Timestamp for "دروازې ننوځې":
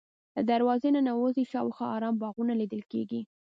0.51-1.43